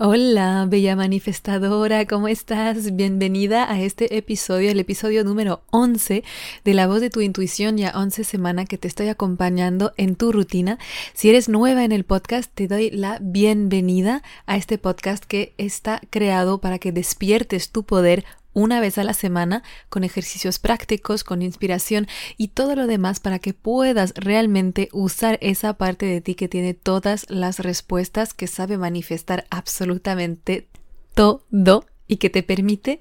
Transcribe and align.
Hola, 0.00 0.64
bella 0.68 0.94
manifestadora, 0.94 2.06
¿cómo 2.06 2.28
estás? 2.28 2.94
Bienvenida 2.94 3.68
a 3.68 3.80
este 3.80 4.16
episodio, 4.16 4.70
el 4.70 4.78
episodio 4.78 5.24
número 5.24 5.62
11 5.72 6.22
de 6.64 6.74
La 6.74 6.86
voz 6.86 7.00
de 7.00 7.10
tu 7.10 7.20
intuición, 7.20 7.76
ya 7.76 7.90
11 7.96 8.22
semana 8.22 8.64
que 8.64 8.78
te 8.78 8.86
estoy 8.86 9.08
acompañando 9.08 9.94
en 9.96 10.14
tu 10.14 10.30
rutina. 10.30 10.78
Si 11.14 11.28
eres 11.28 11.48
nueva 11.48 11.84
en 11.84 11.90
el 11.90 12.04
podcast, 12.04 12.48
te 12.54 12.68
doy 12.68 12.92
la 12.92 13.18
bienvenida 13.20 14.22
a 14.46 14.56
este 14.56 14.78
podcast 14.78 15.24
que 15.24 15.52
está 15.58 16.00
creado 16.10 16.58
para 16.58 16.78
que 16.78 16.92
despiertes 16.92 17.72
tu 17.72 17.82
poder 17.82 18.24
una 18.58 18.80
vez 18.80 18.98
a 18.98 19.04
la 19.04 19.14
semana 19.14 19.62
con 19.88 20.02
ejercicios 20.02 20.58
prácticos, 20.58 21.22
con 21.22 21.42
inspiración 21.42 22.08
y 22.36 22.48
todo 22.48 22.74
lo 22.74 22.86
demás 22.86 23.20
para 23.20 23.38
que 23.38 23.54
puedas 23.54 24.12
realmente 24.16 24.88
usar 24.92 25.38
esa 25.40 25.74
parte 25.74 26.06
de 26.06 26.20
ti 26.20 26.34
que 26.34 26.48
tiene 26.48 26.74
todas 26.74 27.26
las 27.30 27.60
respuestas, 27.60 28.34
que 28.34 28.48
sabe 28.48 28.76
manifestar 28.76 29.46
absolutamente 29.50 30.68
todo 31.14 31.86
y 32.08 32.16
que 32.16 32.30
te 32.30 32.42
permite 32.42 32.98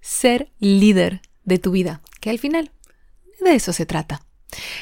ser 0.00 0.50
líder 0.58 1.22
de 1.44 1.58
tu 1.58 1.70
vida, 1.70 2.02
que 2.20 2.30
al 2.30 2.38
final 2.38 2.72
de 3.40 3.54
eso 3.54 3.72
se 3.72 3.86
trata. 3.86 4.22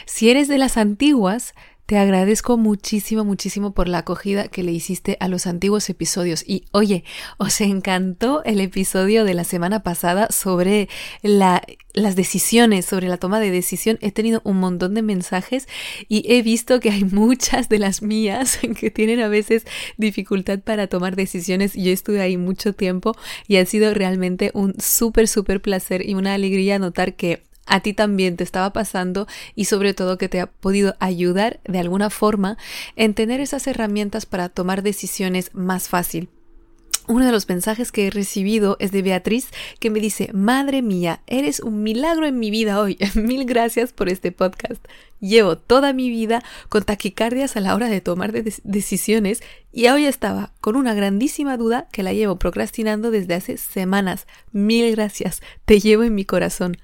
Si 0.06 0.30
eres 0.30 0.48
de 0.48 0.58
las 0.58 0.78
antiguas, 0.78 1.54
te 1.86 1.98
agradezco 1.98 2.56
muchísimo, 2.56 3.24
muchísimo 3.24 3.72
por 3.72 3.86
la 3.86 3.98
acogida 3.98 4.48
que 4.48 4.64
le 4.64 4.72
hiciste 4.72 5.16
a 5.20 5.28
los 5.28 5.46
antiguos 5.46 5.88
episodios. 5.88 6.42
Y 6.44 6.64
oye, 6.72 7.04
os 7.38 7.60
encantó 7.60 8.42
el 8.44 8.60
episodio 8.60 9.24
de 9.24 9.34
la 9.34 9.44
semana 9.44 9.84
pasada 9.84 10.26
sobre 10.30 10.88
la, 11.22 11.62
las 11.94 12.16
decisiones, 12.16 12.86
sobre 12.86 13.06
la 13.06 13.18
toma 13.18 13.38
de 13.38 13.52
decisión. 13.52 13.98
He 14.00 14.10
tenido 14.10 14.40
un 14.42 14.58
montón 14.58 14.94
de 14.94 15.02
mensajes 15.02 15.68
y 16.08 16.24
he 16.26 16.42
visto 16.42 16.80
que 16.80 16.90
hay 16.90 17.04
muchas 17.04 17.68
de 17.68 17.78
las 17.78 18.02
mías 18.02 18.58
que 18.80 18.90
tienen 18.90 19.20
a 19.20 19.28
veces 19.28 19.64
dificultad 19.96 20.58
para 20.58 20.88
tomar 20.88 21.14
decisiones. 21.14 21.74
Yo 21.74 21.92
estuve 21.92 22.20
ahí 22.20 22.36
mucho 22.36 22.72
tiempo 22.72 23.16
y 23.46 23.58
ha 23.58 23.66
sido 23.66 23.94
realmente 23.94 24.50
un 24.54 24.74
súper, 24.80 25.28
súper 25.28 25.62
placer 25.62 26.08
y 26.08 26.14
una 26.14 26.34
alegría 26.34 26.80
notar 26.80 27.14
que 27.14 27.44
a 27.66 27.80
ti 27.80 27.92
también 27.92 28.36
te 28.36 28.44
estaba 28.44 28.72
pasando 28.72 29.26
y 29.54 29.66
sobre 29.66 29.94
todo 29.94 30.18
que 30.18 30.28
te 30.28 30.40
ha 30.40 30.46
podido 30.46 30.96
ayudar 31.00 31.60
de 31.64 31.78
alguna 31.78 32.10
forma 32.10 32.56
en 32.96 33.14
tener 33.14 33.40
esas 33.40 33.66
herramientas 33.66 34.26
para 34.26 34.48
tomar 34.48 34.82
decisiones 34.82 35.50
más 35.54 35.88
fácil. 35.88 36.28
Uno 37.08 37.24
de 37.24 37.30
los 37.30 37.48
mensajes 37.48 37.92
que 37.92 38.08
he 38.08 38.10
recibido 38.10 38.76
es 38.80 38.90
de 38.90 39.00
Beatriz 39.00 39.50
que 39.78 39.90
me 39.90 40.00
dice, 40.00 40.28
Madre 40.32 40.82
mía, 40.82 41.20
eres 41.28 41.60
un 41.60 41.84
milagro 41.84 42.26
en 42.26 42.40
mi 42.40 42.50
vida 42.50 42.80
hoy. 42.80 42.98
Mil 43.14 43.44
gracias 43.44 43.92
por 43.92 44.08
este 44.08 44.32
podcast. 44.32 44.84
Llevo 45.20 45.56
toda 45.56 45.92
mi 45.92 46.10
vida 46.10 46.42
con 46.68 46.82
taquicardias 46.82 47.56
a 47.56 47.60
la 47.60 47.76
hora 47.76 47.88
de 47.88 48.00
tomar 48.00 48.32
decisiones 48.32 49.40
y 49.72 49.86
hoy 49.86 50.04
estaba 50.04 50.52
con 50.60 50.74
una 50.74 50.94
grandísima 50.94 51.56
duda 51.56 51.88
que 51.92 52.02
la 52.02 52.12
llevo 52.12 52.40
procrastinando 52.40 53.12
desde 53.12 53.34
hace 53.34 53.56
semanas. 53.56 54.26
Mil 54.50 54.90
gracias. 54.90 55.42
Te 55.64 55.78
llevo 55.78 56.02
en 56.02 56.14
mi 56.14 56.24
corazón. 56.24 56.76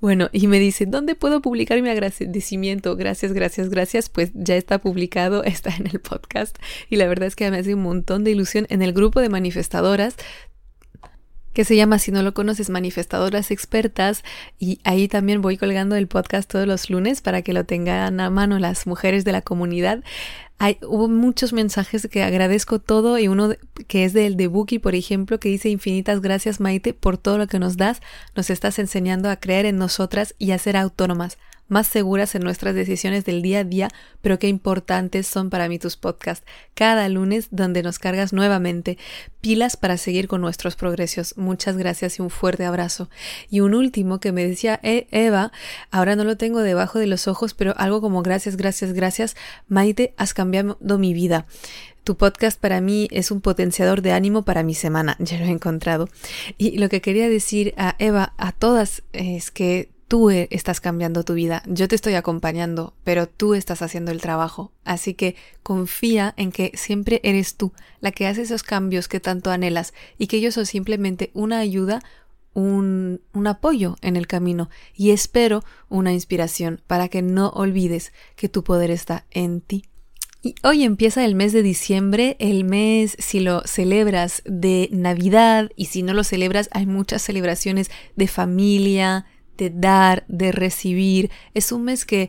Bueno, 0.00 0.28
y 0.32 0.46
me 0.46 0.58
dice, 0.58 0.86
¿dónde 0.86 1.14
puedo 1.14 1.40
publicar 1.40 1.80
mi 1.82 1.88
agradecimiento? 1.88 2.96
Gracias, 2.96 3.32
gracias, 3.32 3.68
gracias. 3.68 4.08
Pues 4.08 4.30
ya 4.34 4.56
está 4.56 4.78
publicado, 4.78 5.44
está 5.44 5.74
en 5.76 5.86
el 5.86 6.00
podcast. 6.00 6.56
Y 6.90 6.96
la 6.96 7.06
verdad 7.06 7.26
es 7.26 7.36
que 7.36 7.50
me 7.50 7.58
hace 7.58 7.74
un 7.74 7.82
montón 7.82 8.24
de 8.24 8.30
ilusión 8.32 8.66
en 8.70 8.82
el 8.82 8.92
grupo 8.92 9.20
de 9.20 9.28
manifestadoras 9.28 10.16
que 11.54 11.64
se 11.64 11.76
llama, 11.76 12.00
si 12.00 12.10
no 12.10 12.22
lo 12.22 12.34
conoces, 12.34 12.68
Manifestadoras 12.68 13.52
Expertas, 13.52 14.24
y 14.58 14.80
ahí 14.82 15.06
también 15.06 15.40
voy 15.40 15.56
colgando 15.56 15.94
el 15.94 16.08
podcast 16.08 16.50
todos 16.50 16.66
los 16.66 16.90
lunes 16.90 17.20
para 17.20 17.42
que 17.42 17.52
lo 17.52 17.64
tengan 17.64 18.18
a 18.18 18.28
mano 18.28 18.58
las 18.58 18.88
mujeres 18.88 19.24
de 19.24 19.30
la 19.30 19.40
comunidad. 19.40 20.02
Hay, 20.58 20.78
hubo 20.86 21.08
muchos 21.08 21.52
mensajes 21.52 22.08
que 22.10 22.22
agradezco 22.22 22.78
todo 22.78 23.18
y 23.18 23.28
uno 23.28 23.54
que 23.88 24.04
es 24.04 24.12
del 24.12 24.36
de 24.36 24.46
Buki, 24.46 24.78
por 24.78 24.94
ejemplo, 24.94 25.40
que 25.40 25.48
dice 25.48 25.68
infinitas 25.68 26.20
gracias 26.20 26.60
Maite 26.60 26.94
por 26.94 27.18
todo 27.18 27.38
lo 27.38 27.46
que 27.48 27.58
nos 27.58 27.76
das, 27.76 28.00
nos 28.36 28.50
estás 28.50 28.78
enseñando 28.78 29.30
a 29.30 29.36
creer 29.36 29.66
en 29.66 29.78
nosotras 29.78 30.34
y 30.38 30.52
a 30.52 30.58
ser 30.58 30.76
autónomas 30.76 31.38
más 31.68 31.86
seguras 31.86 32.34
en 32.34 32.42
nuestras 32.42 32.74
decisiones 32.74 33.24
del 33.24 33.42
día 33.42 33.60
a 33.60 33.64
día, 33.64 33.88
pero 34.20 34.38
qué 34.38 34.48
importantes 34.48 35.26
son 35.26 35.50
para 35.50 35.68
mí 35.68 35.78
tus 35.78 35.96
podcasts. 35.96 36.46
Cada 36.74 37.08
lunes 37.08 37.48
donde 37.50 37.82
nos 37.82 37.98
cargas 37.98 38.32
nuevamente 38.32 38.98
pilas 39.40 39.76
para 39.76 39.96
seguir 39.96 40.28
con 40.28 40.40
nuestros 40.40 40.76
progresos. 40.76 41.36
Muchas 41.36 41.76
gracias 41.76 42.18
y 42.18 42.22
un 42.22 42.30
fuerte 42.30 42.64
abrazo. 42.64 43.08
Y 43.50 43.60
un 43.60 43.74
último 43.74 44.20
que 44.20 44.32
me 44.32 44.46
decía 44.46 44.78
eh, 44.82 45.06
Eva, 45.10 45.52
ahora 45.90 46.16
no 46.16 46.24
lo 46.24 46.36
tengo 46.36 46.60
debajo 46.60 46.98
de 46.98 47.06
los 47.06 47.28
ojos, 47.28 47.54
pero 47.54 47.74
algo 47.76 48.00
como 48.00 48.22
gracias, 48.22 48.56
gracias, 48.56 48.92
gracias. 48.92 49.36
Maite, 49.68 50.14
has 50.16 50.34
cambiado 50.34 50.43
mi 50.44 51.14
vida. 51.14 51.46
Tu 52.04 52.16
podcast 52.16 52.60
para 52.60 52.82
mí 52.82 53.08
es 53.10 53.30
un 53.30 53.40
potenciador 53.40 54.02
de 54.02 54.12
ánimo 54.12 54.44
para 54.44 54.62
mi 54.62 54.74
semana, 54.74 55.16
ya 55.20 55.38
lo 55.38 55.46
he 55.46 55.50
encontrado. 55.50 56.08
Y 56.58 56.78
lo 56.78 56.88
que 56.88 57.00
quería 57.00 57.28
decir 57.28 57.72
a 57.78 57.96
Eva, 57.98 58.34
a 58.36 58.52
todas, 58.52 59.02
es 59.12 59.50
que 59.50 59.90
tú 60.06 60.30
e, 60.30 60.48
estás 60.50 60.80
cambiando 60.80 61.24
tu 61.24 61.32
vida, 61.32 61.62
yo 61.66 61.88
te 61.88 61.94
estoy 61.94 62.14
acompañando, 62.14 62.94
pero 63.04 63.26
tú 63.26 63.54
estás 63.54 63.80
haciendo 63.80 64.12
el 64.12 64.20
trabajo. 64.20 64.70
Así 64.84 65.14
que 65.14 65.34
confía 65.62 66.34
en 66.36 66.52
que 66.52 66.72
siempre 66.74 67.20
eres 67.24 67.56
tú 67.56 67.72
la 68.00 68.12
que 68.12 68.26
hace 68.26 68.42
esos 68.42 68.62
cambios 68.62 69.08
que 69.08 69.20
tanto 69.20 69.50
anhelas 69.50 69.94
y 70.18 70.26
que 70.26 70.36
ellos 70.36 70.54
son 70.54 70.66
simplemente 70.66 71.30
una 71.32 71.58
ayuda, 71.58 72.02
un, 72.52 73.22
un 73.32 73.46
apoyo 73.46 73.96
en 74.02 74.16
el 74.16 74.26
camino 74.26 74.68
y 74.94 75.10
espero 75.10 75.64
una 75.88 76.12
inspiración 76.12 76.82
para 76.86 77.08
que 77.08 77.22
no 77.22 77.48
olvides 77.48 78.12
que 78.36 78.48
tu 78.48 78.62
poder 78.62 78.90
está 78.90 79.24
en 79.30 79.62
ti. 79.62 79.86
Y 80.44 80.54
hoy 80.62 80.84
empieza 80.84 81.24
el 81.24 81.34
mes 81.34 81.54
de 81.54 81.62
diciembre, 81.62 82.36
el 82.38 82.64
mes, 82.64 83.16
si 83.18 83.40
lo 83.40 83.62
celebras, 83.62 84.42
de 84.44 84.90
Navidad 84.92 85.70
y 85.74 85.86
si 85.86 86.02
no 86.02 86.12
lo 86.12 86.22
celebras, 86.22 86.68
hay 86.72 86.84
muchas 86.84 87.22
celebraciones 87.22 87.90
de 88.14 88.28
familia, 88.28 89.24
de 89.56 89.70
dar, 89.70 90.26
de 90.28 90.52
recibir. 90.52 91.30
Es 91.54 91.72
un 91.72 91.84
mes 91.84 92.04
que 92.04 92.28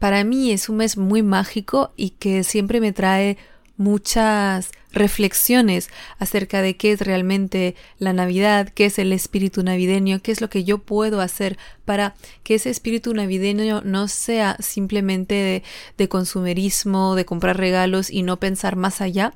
para 0.00 0.24
mí 0.24 0.50
es 0.50 0.68
un 0.68 0.78
mes 0.78 0.96
muy 0.96 1.22
mágico 1.22 1.92
y 1.96 2.10
que 2.10 2.42
siempre 2.42 2.80
me 2.80 2.90
trae 2.90 3.38
muchas 3.76 4.70
reflexiones 4.92 5.88
acerca 6.18 6.62
de 6.62 6.76
qué 6.76 6.92
es 6.92 7.00
realmente 7.00 7.74
la 7.98 8.12
Navidad, 8.12 8.68
qué 8.68 8.86
es 8.86 8.98
el 8.98 9.12
espíritu 9.12 9.62
navideño, 9.62 10.20
qué 10.22 10.32
es 10.32 10.40
lo 10.40 10.48
que 10.48 10.64
yo 10.64 10.78
puedo 10.78 11.20
hacer 11.20 11.58
para 11.84 12.14
que 12.42 12.54
ese 12.54 12.70
espíritu 12.70 13.12
navideño 13.12 13.82
no 13.82 14.08
sea 14.08 14.56
simplemente 14.60 15.62
de, 15.96 16.08
consumerismo, 16.08 17.14
de 17.16 17.24
comprar 17.24 17.56
regalos 17.56 18.10
y 18.10 18.22
no 18.22 18.38
pensar 18.38 18.76
más 18.76 19.00
allá. 19.00 19.34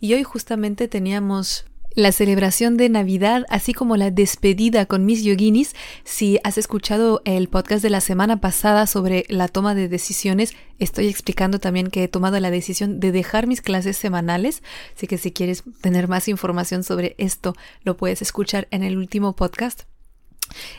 Y 0.00 0.14
hoy 0.14 0.24
justamente 0.24 0.88
teníamos 0.88 1.64
la 1.96 2.12
celebración 2.12 2.76
de 2.76 2.90
Navidad, 2.90 3.46
así 3.48 3.72
como 3.72 3.96
la 3.96 4.10
despedida 4.10 4.84
con 4.84 5.06
mis 5.06 5.24
yoginis. 5.24 5.74
Si 6.04 6.38
has 6.44 6.58
escuchado 6.58 7.22
el 7.24 7.48
podcast 7.48 7.82
de 7.82 7.88
la 7.88 8.02
semana 8.02 8.38
pasada 8.38 8.86
sobre 8.86 9.24
la 9.28 9.48
toma 9.48 9.74
de 9.74 9.88
decisiones, 9.88 10.54
estoy 10.78 11.08
explicando 11.08 11.58
también 11.58 11.88
que 11.88 12.04
he 12.04 12.08
tomado 12.08 12.38
la 12.38 12.50
decisión 12.50 13.00
de 13.00 13.12
dejar 13.12 13.46
mis 13.46 13.62
clases 13.62 13.96
semanales. 13.96 14.62
Así 14.94 15.06
que 15.06 15.16
si 15.16 15.32
quieres 15.32 15.64
tener 15.80 16.06
más 16.06 16.28
información 16.28 16.84
sobre 16.84 17.14
esto, 17.16 17.54
lo 17.82 17.96
puedes 17.96 18.20
escuchar 18.20 18.68
en 18.70 18.84
el 18.84 18.98
último 18.98 19.34
podcast. 19.34 19.84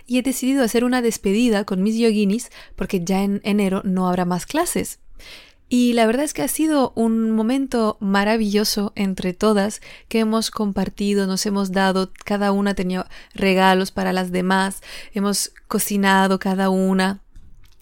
Y 0.06 0.20
he 0.20 0.22
decidido 0.22 0.64
hacer 0.64 0.84
una 0.84 1.02
despedida 1.02 1.66
con 1.66 1.82
mis 1.82 1.98
yoginis 1.98 2.52
porque 2.76 3.04
ya 3.04 3.24
en 3.24 3.42
enero 3.44 3.82
no 3.84 4.08
habrá 4.08 4.26
más 4.26 4.46
clases. 4.46 5.00
Y 5.70 5.94
la 5.94 6.06
verdad 6.06 6.24
es 6.24 6.34
que 6.34 6.44
ha 6.44 6.48
sido 6.48 6.94
un 6.96 7.32
momento 7.32 7.98
maravilloso 8.00 8.94
entre 8.96 9.34
todas 9.34 9.82
que 10.08 10.20
hemos 10.20 10.50
compartido, 10.50 11.28
nos 11.28 11.46
hemos 11.46 11.72
dado, 11.72 12.12
cada 12.24 12.52
una 12.52 12.74
tenía 12.74 13.06
regalos 13.34 13.92
para 13.92 14.14
las 14.14 14.32
demás, 14.32 14.82
hemos 15.14 15.52
cocinado 15.68 16.40
cada 16.40 16.70
una, 16.70 17.22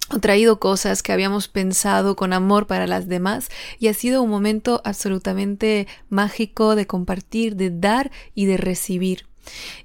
o 0.10 0.20
traído 0.20 0.60
cosas 0.60 1.02
que 1.02 1.12
habíamos 1.12 1.48
pensado 1.48 2.16
con 2.16 2.34
amor 2.34 2.68
para 2.68 2.88
las 2.88 3.08
demás 3.08 3.50
y 3.80 3.88
ha 3.88 3.94
sido 3.94 4.22
un 4.22 4.30
momento 4.30 4.82
absolutamente 4.84 5.88
mágico 6.10 6.76
de 6.76 6.86
compartir, 6.86 7.56
de 7.56 7.72
dar 7.72 8.12
y 8.36 8.46
de 8.46 8.58
recibir. 8.58 9.26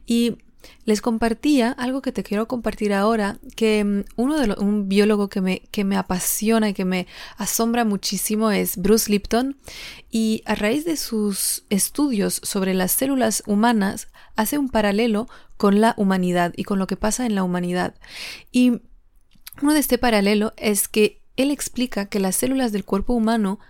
Y 0.06 0.38
les 0.90 1.00
compartía 1.00 1.70
algo 1.70 2.02
que 2.02 2.10
te 2.10 2.24
quiero 2.24 2.48
compartir 2.48 2.92
ahora, 2.92 3.38
que 3.54 3.84
mm, 3.84 4.04
uno 4.16 4.36
de 4.38 4.56
un 4.58 4.88
biólogo 4.88 5.28
que 5.28 5.40
me, 5.40 5.60
que 5.70 5.84
me 5.84 5.96
apasiona 5.96 6.70
y 6.70 6.74
que 6.74 6.84
me 6.84 7.06
asombra 7.36 7.84
muchísimo 7.84 8.50
es 8.50 8.76
Bruce 8.76 9.08
Lipton, 9.08 9.56
y 10.10 10.42
a 10.46 10.56
raíz 10.56 10.84
de 10.84 10.96
sus 10.96 11.64
estudios 11.70 12.40
sobre 12.42 12.74
las 12.74 12.90
células 12.90 13.44
humanas, 13.46 14.08
hace 14.34 14.58
un 14.58 14.68
paralelo 14.68 15.28
con 15.56 15.80
la 15.80 15.94
humanidad 15.96 16.52
y 16.56 16.64
con 16.64 16.80
lo 16.80 16.88
que 16.88 16.96
pasa 16.96 17.24
en 17.24 17.36
la 17.36 17.44
humanidad. 17.44 17.94
Y 18.50 18.80
uno 19.62 19.72
de 19.72 19.78
este 19.78 19.96
paralelo 19.96 20.54
es 20.56 20.88
que 20.88 21.22
él 21.36 21.52
explica 21.52 22.06
que 22.06 22.18
las 22.18 22.34
células 22.34 22.72
del 22.72 22.84
cuerpo 22.84 23.12
humano 23.12 23.60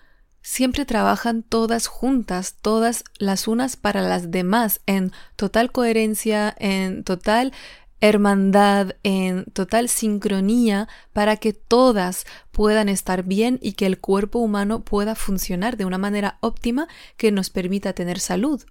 siempre 0.42 0.84
trabajan 0.84 1.42
todas 1.42 1.86
juntas, 1.86 2.56
todas 2.60 3.04
las 3.18 3.48
unas 3.48 3.76
para 3.76 4.02
las 4.02 4.30
demás, 4.30 4.80
en 4.86 5.12
total 5.36 5.72
coherencia, 5.72 6.54
en 6.58 7.04
total 7.04 7.52
hermandad, 8.00 8.96
en 9.02 9.44
total 9.44 9.88
sincronía, 9.88 10.88
para 11.12 11.36
que 11.36 11.52
todas 11.52 12.26
puedan 12.50 12.88
estar 12.88 13.24
bien 13.24 13.58
y 13.60 13.72
que 13.72 13.86
el 13.86 13.98
cuerpo 13.98 14.38
humano 14.38 14.84
pueda 14.84 15.14
funcionar 15.14 15.76
de 15.76 15.84
una 15.84 15.98
manera 15.98 16.38
óptima 16.40 16.88
que 17.18 17.30
nos 17.30 17.50
permita 17.50 17.92
tener 17.92 18.18
salud. 18.18 18.62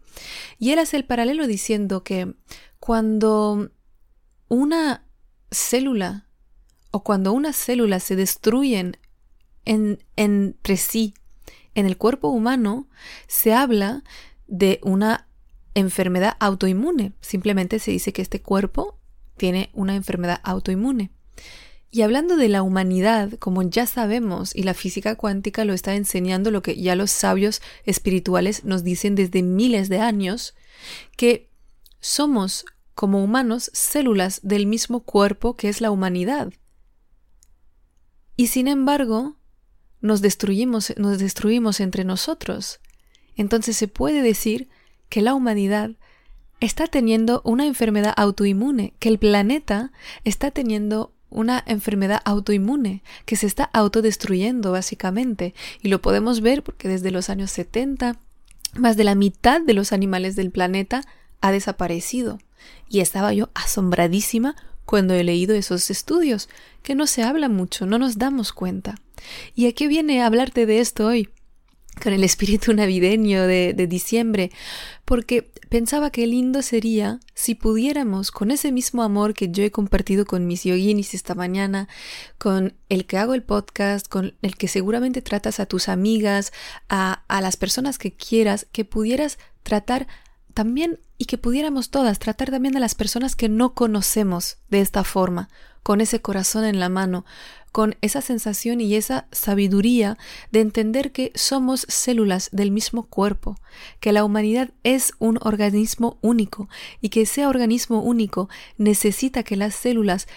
Y 0.57 0.71
él 0.71 0.79
hace 0.79 0.97
el 0.97 1.05
paralelo 1.05 1.45
diciendo 1.45 2.03
que 2.03 2.33
cuando 2.79 3.69
una 4.47 5.05
célula 5.51 6.25
o 6.91 7.03
cuando 7.03 7.31
unas 7.31 7.55
células 7.55 8.03
se 8.03 8.15
destruyen 8.15 8.97
en, 9.65 10.03
entre 10.15 10.77
sí 10.77 11.13
en 11.75 11.85
el 11.85 11.97
cuerpo 11.97 12.29
humano 12.29 12.87
se 13.27 13.53
habla 13.53 14.03
de 14.47 14.79
una 14.83 15.27
enfermedad 15.73 16.35
autoinmune. 16.39 17.13
Simplemente 17.21 17.79
se 17.79 17.91
dice 17.91 18.13
que 18.13 18.21
este 18.21 18.41
cuerpo 18.41 18.97
tiene 19.37 19.69
una 19.73 19.95
enfermedad 19.95 20.41
autoinmune. 20.43 21.11
Y 21.91 22.03
hablando 22.03 22.37
de 22.37 22.49
la 22.49 22.61
humanidad, 22.61 23.33
como 23.39 23.63
ya 23.63 23.87
sabemos, 23.87 24.55
y 24.55 24.61
la 24.61 24.75
física 24.75 25.15
cuántica 25.15 25.65
lo 25.65 25.73
está 25.73 25.95
enseñando, 25.95 26.51
lo 26.51 26.61
que 26.61 26.79
ya 26.79 26.95
los 26.95 27.09
sabios 27.09 27.61
espirituales 27.83 28.63
nos 28.63 28.83
dicen 28.83 29.15
desde 29.15 29.41
miles 29.41 29.89
de 29.89 29.99
años, 29.99 30.53
que 31.17 31.49
somos 31.99 32.65
como 32.93 33.23
humanos 33.23 33.71
células 33.73 34.41
del 34.43 34.67
mismo 34.67 34.99
cuerpo 34.99 35.55
que 35.55 35.69
es 35.69 35.81
la 35.81 35.89
humanidad. 35.89 36.53
Y 38.35 38.47
sin 38.47 38.67
embargo, 38.67 39.38
nos 40.01 40.21
destruimos, 40.21 40.93
nos 40.97 41.19
destruimos 41.19 41.79
entre 41.79 42.03
nosotros. 42.03 42.79
Entonces 43.35 43.77
se 43.77 43.87
puede 43.87 44.21
decir 44.21 44.67
que 45.09 45.21
la 45.21 45.33
humanidad 45.33 45.91
está 46.59 46.87
teniendo 46.87 47.41
una 47.45 47.65
enfermedad 47.65 48.13
autoinmune, 48.17 48.93
que 48.99 49.09
el 49.09 49.17
planeta 49.17 49.91
está 50.23 50.51
teniendo 50.51 51.13
una 51.29 51.63
enfermedad 51.67 52.21
autoinmune 52.25 53.03
que 53.25 53.35
se 53.35 53.45
está 53.45 53.65
autodestruyendo 53.65 54.71
básicamente. 54.71 55.53
Y 55.81 55.89
lo 55.89 56.01
podemos 56.01 56.41
ver 56.41 56.63
porque 56.63 56.87
desde 56.87 57.11
los 57.11 57.29
años 57.29 57.51
70 57.51 58.17
más 58.75 58.97
de 58.97 59.03
la 59.03 59.15
mitad 59.15 59.61
de 59.61 59.73
los 59.73 59.93
animales 59.93 60.35
del 60.35 60.51
planeta 60.51 61.03
ha 61.41 61.51
desaparecido. 61.51 62.39
Y 62.89 62.99
estaba 62.99 63.33
yo 63.33 63.49
asombradísima 63.53 64.55
cuando 64.85 65.13
he 65.13 65.23
leído 65.23 65.55
esos 65.55 65.89
estudios, 65.91 66.49
que 66.81 66.95
no 66.95 67.05
se 67.07 67.23
habla 67.23 67.47
mucho, 67.47 67.85
no 67.85 67.99
nos 67.99 68.17
damos 68.17 68.51
cuenta. 68.53 68.95
¿Y 69.55 69.67
a 69.67 69.73
qué 69.73 69.87
viene 69.87 70.21
a 70.21 70.25
hablarte 70.25 70.65
de 70.65 70.79
esto 70.79 71.07
hoy? 71.07 71.29
Con 72.01 72.13
el 72.13 72.23
espíritu 72.23 72.73
navideño 72.73 73.45
de, 73.45 73.73
diciembre, 73.87 74.51
porque 75.03 75.51
pensaba 75.69 76.11
que 76.11 76.27
lindo 76.27 76.61
sería 76.61 77.19
si 77.33 77.55
pudiéramos, 77.55 78.31
con 78.31 78.51
ese 78.51 78.71
mismo 78.71 79.03
amor 79.03 79.33
que 79.33 79.49
yo 79.49 79.63
he 79.63 79.71
compartido 79.71 80.25
con 80.25 80.47
mis 80.47 80.63
yoginis 80.63 81.13
esta 81.13 81.35
mañana, 81.35 81.89
con 82.37 82.75
el 82.87 83.05
que 83.05 83.17
hago 83.17 83.33
el 83.33 83.43
podcast, 83.43 84.07
con 84.07 84.35
el 84.41 84.55
que 84.55 84.69
seguramente 84.69 85.21
tratas 85.21 85.59
a 85.59 85.65
tus 85.65 85.89
amigas, 85.89 86.53
a, 86.87 87.23
a 87.27 87.41
las 87.41 87.57
personas 87.57 87.97
que 87.97 88.13
quieras, 88.13 88.67
que 88.71 88.85
pudieras 88.85 89.37
tratar 89.63 90.07
también 90.53 90.99
y 91.17 91.25
que 91.25 91.37
pudiéramos 91.37 91.89
todas 91.89 92.17
tratar 92.17 92.49
también 92.49 92.77
a 92.77 92.79
las 92.79 92.95
personas 92.95 93.35
que 93.35 93.49
no 93.49 93.73
conocemos 93.73 94.57
de 94.69 94.79
esta 94.79 95.03
forma, 95.03 95.49
con 95.83 96.01
ese 96.01 96.21
corazón 96.21 96.65
en 96.65 96.79
la 96.79 96.89
mano, 96.89 97.25
con 97.71 97.95
esa 98.01 98.21
sensación 98.21 98.81
y 98.81 98.95
esa 98.95 99.27
sabiduría 99.31 100.17
de 100.51 100.61
entender 100.61 101.11
que 101.11 101.31
somos 101.35 101.85
células 101.87 102.49
del 102.51 102.71
mismo 102.71 103.03
cuerpo, 103.03 103.55
que 103.99 104.11
la 104.11 104.23
humanidad 104.23 104.71
es 104.83 105.13
un 105.19 105.37
organismo 105.41 106.17
único 106.21 106.67
y 107.01 107.09
que 107.09 107.21
ese 107.21 107.45
organismo 107.45 108.01
único 108.01 108.49
necesita 108.77 109.43
que 109.43 109.55
las 109.55 109.75
células 109.75 110.27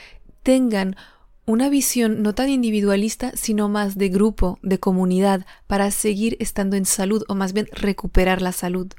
tengan 0.43 0.97
una 1.45 1.69
visión 1.69 2.23
no 2.23 2.35
tan 2.35 2.51
individualista, 2.51 3.33
sino 3.35 3.69
más 3.69 3.99
de 3.99 4.09
grupo, 4.09 4.59
de 4.63 4.79
comunidad, 4.79 5.45
para 5.67 5.91
seguir 5.91 6.37
estando 6.39 6.77
en 6.77 6.87
salud 6.87 7.25
o 7.29 7.35
más 7.35 7.53
bien 7.53 7.69
recuperar 7.73 8.43
la 8.43 8.53
salud. 8.53 8.93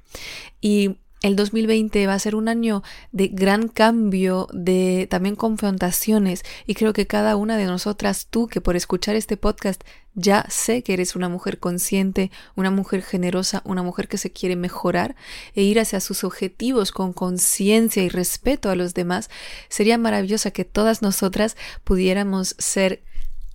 Y 0.59 0.97
el 1.23 1.37
2020 1.37 2.05
va 2.05 2.13
a 2.15 2.19
ser 2.19 2.35
un 2.35 2.49
año 2.49 2.83
de 3.13 3.29
gran 3.29 3.69
cambio, 3.69 4.49
de 4.51 5.07
también 5.09 5.35
confrontaciones 5.35 6.43
y 6.67 6.75
creo 6.75 6.91
que 6.91 7.07
cada 7.07 7.37
una 7.37 7.55
de 7.55 7.65
nosotras, 7.65 8.27
tú 8.29 8.47
que 8.47 8.59
por 8.59 8.75
escuchar 8.75 9.15
este 9.15 9.37
podcast 9.37 9.81
ya 10.15 10.45
sé 10.49 10.83
que 10.83 10.93
eres 10.93 11.15
una 11.15 11.29
mujer 11.29 11.59
consciente, 11.59 12.29
una 12.55 12.71
mujer 12.71 13.01
generosa, 13.01 13.61
una 13.63 13.83
mujer 13.83 14.09
que 14.09 14.17
se 14.17 14.33
quiere 14.33 14.57
mejorar 14.57 15.15
e 15.55 15.63
ir 15.63 15.79
hacia 15.79 16.01
sus 16.01 16.25
objetivos 16.25 16.91
con 16.91 17.13
conciencia 17.13 18.03
y 18.03 18.09
respeto 18.09 18.69
a 18.69 18.75
los 18.75 18.93
demás, 18.93 19.29
sería 19.69 19.97
maravilloso 19.97 20.51
que 20.51 20.65
todas 20.65 21.01
nosotras 21.01 21.55
pudiéramos 21.85 22.53
ser 22.59 23.01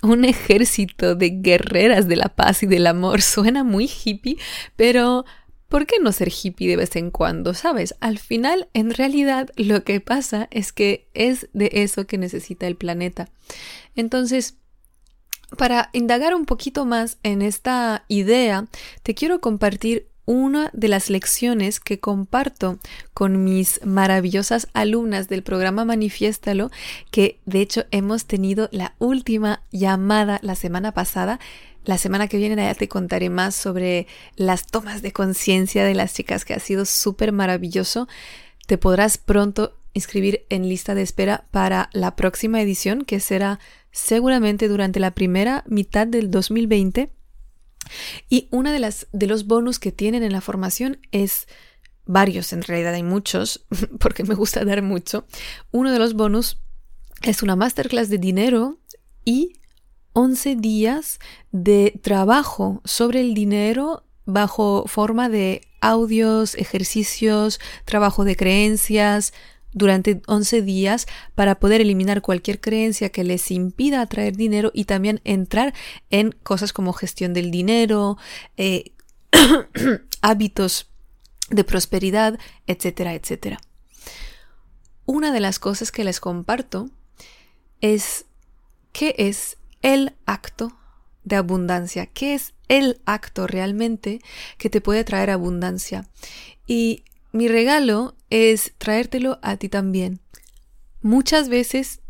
un 0.02 0.24
ejército 0.24 1.16
de 1.16 1.30
guerreras 1.30 2.08
de 2.08 2.16
la 2.16 2.28
paz 2.28 2.62
y 2.62 2.66
del 2.66 2.86
amor. 2.86 3.20
Suena 3.22 3.62
muy 3.62 3.90
hippie, 4.04 4.38
pero 4.76 5.24
¿Por 5.68 5.86
qué 5.86 5.96
no 6.00 6.12
ser 6.12 6.32
hippie 6.32 6.68
de 6.68 6.76
vez 6.76 6.96
en 6.96 7.10
cuando? 7.10 7.52
¿Sabes? 7.52 7.94
Al 8.00 8.18
final, 8.18 8.68
en 8.72 8.90
realidad, 8.90 9.50
lo 9.56 9.84
que 9.84 10.00
pasa 10.00 10.48
es 10.50 10.72
que 10.72 11.08
es 11.12 11.48
de 11.52 11.70
eso 11.74 12.06
que 12.06 12.16
necesita 12.16 12.66
el 12.66 12.76
planeta. 12.76 13.28
Entonces, 13.94 14.56
para 15.58 15.90
indagar 15.92 16.34
un 16.34 16.46
poquito 16.46 16.86
más 16.86 17.18
en 17.22 17.42
esta 17.42 18.04
idea, 18.08 18.66
te 19.02 19.14
quiero 19.14 19.40
compartir 19.40 20.08
una 20.24 20.70
de 20.74 20.88
las 20.88 21.08
lecciones 21.08 21.80
que 21.80 22.00
comparto 22.00 22.78
con 23.14 23.44
mis 23.44 23.80
maravillosas 23.84 24.68
alumnas 24.74 25.28
del 25.28 25.42
programa 25.42 25.86
Manifiéstalo, 25.86 26.70
que 27.10 27.40
de 27.46 27.62
hecho 27.62 27.84
hemos 27.90 28.26
tenido 28.26 28.68
la 28.70 28.94
última 28.98 29.62
llamada 29.70 30.38
la 30.42 30.54
semana 30.54 30.92
pasada 30.92 31.40
la 31.84 31.98
semana 31.98 32.28
que 32.28 32.36
viene 32.36 32.56
ya 32.56 32.74
te 32.74 32.88
contaré 32.88 33.30
más 33.30 33.54
sobre 33.54 34.06
las 34.36 34.66
tomas 34.66 35.02
de 35.02 35.12
conciencia 35.12 35.84
de 35.84 35.94
las 35.94 36.14
chicas, 36.14 36.44
que 36.44 36.54
ha 36.54 36.60
sido 36.60 36.84
súper 36.84 37.32
maravilloso. 37.32 38.08
Te 38.66 38.78
podrás 38.78 39.18
pronto 39.18 39.78
inscribir 39.94 40.46
en 40.50 40.68
lista 40.68 40.94
de 40.94 41.02
espera 41.02 41.46
para 41.50 41.90
la 41.92 42.14
próxima 42.16 42.60
edición, 42.60 43.04
que 43.04 43.20
será 43.20 43.58
seguramente 43.90 44.68
durante 44.68 45.00
la 45.00 45.12
primera 45.12 45.64
mitad 45.66 46.06
del 46.06 46.30
2020. 46.30 47.10
Y 48.28 48.48
una 48.50 48.72
de 48.72 48.78
las 48.78 49.06
de 49.12 49.26
los 49.26 49.46
bonus 49.46 49.78
que 49.78 49.92
tienen 49.92 50.22
en 50.22 50.32
la 50.32 50.40
formación 50.40 51.00
es 51.10 51.46
varios, 52.04 52.52
en 52.52 52.62
realidad 52.62 52.94
hay 52.94 53.02
muchos, 53.02 53.66
porque 54.00 54.24
me 54.24 54.34
gusta 54.34 54.64
dar 54.64 54.82
mucho. 54.82 55.26
Uno 55.70 55.92
de 55.92 55.98
los 55.98 56.14
bonus 56.14 56.58
es 57.22 57.42
una 57.42 57.56
masterclass 57.56 58.08
de 58.08 58.18
dinero 58.18 58.78
y 59.24 59.54
11 60.18 60.56
días 60.56 61.20
de 61.52 62.00
trabajo 62.02 62.82
sobre 62.84 63.20
el 63.20 63.34
dinero 63.34 64.02
bajo 64.26 64.82
forma 64.88 65.28
de 65.28 65.60
audios, 65.80 66.56
ejercicios, 66.56 67.60
trabajo 67.84 68.24
de 68.24 68.34
creencias, 68.34 69.32
durante 69.72 70.20
11 70.26 70.62
días 70.62 71.06
para 71.36 71.60
poder 71.60 71.80
eliminar 71.82 72.20
cualquier 72.20 72.60
creencia 72.60 73.10
que 73.10 73.22
les 73.22 73.48
impida 73.52 74.00
atraer 74.00 74.34
dinero 74.34 74.72
y 74.74 74.86
también 74.86 75.20
entrar 75.22 75.72
en 76.10 76.32
cosas 76.32 76.72
como 76.72 76.92
gestión 76.92 77.32
del 77.32 77.52
dinero, 77.52 78.18
eh, 78.56 78.90
hábitos 80.20 80.90
de 81.48 81.62
prosperidad, 81.62 82.40
etcétera, 82.66 83.14
etcétera. 83.14 83.60
Una 85.06 85.30
de 85.30 85.38
las 85.38 85.60
cosas 85.60 85.92
que 85.92 86.02
les 86.02 86.18
comparto 86.18 86.90
es 87.80 88.24
qué 88.90 89.14
es 89.16 89.57
el 89.82 90.14
acto 90.26 90.72
de 91.24 91.36
abundancia. 91.36 92.06
¿Qué 92.06 92.34
es 92.34 92.54
el 92.68 93.00
acto 93.04 93.46
realmente 93.46 94.20
que 94.56 94.70
te 94.70 94.80
puede 94.80 95.04
traer 95.04 95.30
abundancia? 95.30 96.08
Y 96.66 97.04
mi 97.32 97.48
regalo 97.48 98.14
es 98.30 98.72
traértelo 98.78 99.38
a 99.42 99.56
ti 99.56 99.68
también. 99.68 100.20
Muchas 101.02 101.48
veces, 101.48 102.00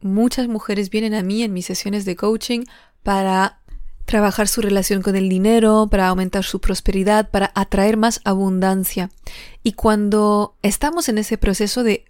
muchas 0.00 0.48
mujeres 0.48 0.90
vienen 0.90 1.14
a 1.14 1.22
mí 1.22 1.42
en 1.42 1.52
mis 1.52 1.66
sesiones 1.66 2.04
de 2.04 2.16
coaching 2.16 2.64
para 3.02 3.60
trabajar 4.04 4.48
su 4.48 4.60
relación 4.60 5.02
con 5.02 5.16
el 5.16 5.28
dinero, 5.28 5.88
para 5.90 6.08
aumentar 6.08 6.44
su 6.44 6.60
prosperidad, 6.60 7.30
para 7.30 7.52
atraer 7.54 7.96
más 7.96 8.20
abundancia. 8.24 9.10
Y 9.62 9.72
cuando 9.72 10.56
estamos 10.62 11.08
en 11.08 11.18
ese 11.18 11.38
proceso 11.38 11.82
de 11.82 12.04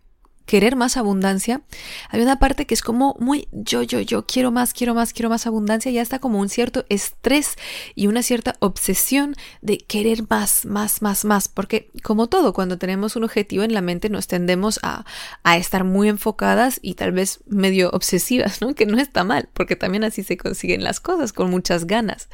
querer 0.46 0.76
más 0.76 0.96
abundancia, 0.96 1.62
hay 2.10 2.20
una 2.20 2.38
parte 2.38 2.66
que 2.66 2.74
es 2.74 2.82
como 2.82 3.16
muy 3.18 3.48
yo, 3.52 3.82
yo, 3.82 4.00
yo 4.00 4.26
quiero 4.26 4.50
más, 4.50 4.72
quiero 4.72 4.94
más, 4.94 5.12
quiero 5.12 5.30
más 5.30 5.46
abundancia, 5.46 5.90
ya 5.90 6.02
está 6.02 6.18
como 6.18 6.38
un 6.38 6.48
cierto 6.48 6.84
estrés 6.88 7.56
y 7.94 8.06
una 8.06 8.22
cierta 8.22 8.56
obsesión 8.60 9.34
de 9.62 9.78
querer 9.78 10.24
más, 10.28 10.66
más, 10.66 11.02
más, 11.02 11.24
más, 11.24 11.48
porque 11.48 11.90
como 12.02 12.28
todo, 12.28 12.52
cuando 12.52 12.78
tenemos 12.78 13.16
un 13.16 13.24
objetivo 13.24 13.64
en 13.64 13.74
la 13.74 13.80
mente 13.80 14.08
nos 14.08 14.26
tendemos 14.26 14.80
a, 14.82 15.04
a 15.42 15.56
estar 15.56 15.84
muy 15.84 16.08
enfocadas 16.08 16.78
y 16.82 16.94
tal 16.94 17.12
vez 17.12 17.40
medio 17.46 17.90
obsesivas, 17.90 18.60
¿no? 18.60 18.74
Que 18.74 18.86
no 18.86 18.98
está 18.98 19.24
mal, 19.24 19.48
porque 19.52 19.76
también 19.76 20.04
así 20.04 20.22
se 20.22 20.36
consiguen 20.36 20.84
las 20.84 21.00
cosas, 21.00 21.32
con 21.32 21.50
muchas 21.50 21.86
ganas. 21.86 22.28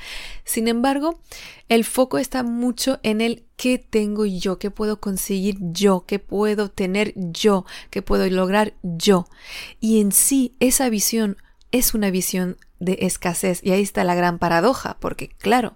Sin 0.44 0.68
embargo, 0.68 1.20
el 1.70 1.84
foco 1.84 2.18
está 2.18 2.42
mucho 2.42 2.98
en 3.04 3.20
el 3.20 3.46
qué 3.56 3.78
tengo 3.78 4.26
yo, 4.26 4.58
qué 4.58 4.72
puedo 4.72 5.00
conseguir 5.00 5.56
yo, 5.60 6.04
qué 6.04 6.18
puedo 6.18 6.68
tener 6.68 7.14
yo, 7.14 7.64
qué 7.90 8.02
puedo 8.02 8.28
lograr 8.28 8.74
yo. 8.82 9.28
Y 9.78 10.00
en 10.00 10.10
sí, 10.10 10.56
esa 10.58 10.88
visión 10.88 11.36
es 11.70 11.94
una 11.94 12.10
visión 12.10 12.56
de 12.80 12.98
escasez. 13.02 13.60
Y 13.62 13.70
ahí 13.70 13.82
está 13.82 14.02
la 14.02 14.16
gran 14.16 14.40
paradoja, 14.40 14.96
porque 14.98 15.28
claro, 15.28 15.74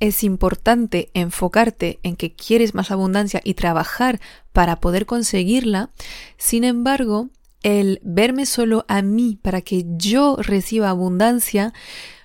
es 0.00 0.24
importante 0.24 1.10
enfocarte 1.14 2.00
en 2.02 2.16
que 2.16 2.34
quieres 2.34 2.74
más 2.74 2.90
abundancia 2.90 3.40
y 3.44 3.54
trabajar 3.54 4.20
para 4.52 4.80
poder 4.80 5.06
conseguirla. 5.06 5.90
Sin 6.38 6.64
embargo, 6.64 7.28
el 7.62 8.00
verme 8.02 8.46
solo 8.46 8.84
a 8.88 9.00
mí 9.00 9.38
para 9.40 9.60
que 9.60 9.84
yo 9.96 10.38
reciba 10.40 10.90
abundancia 10.90 11.72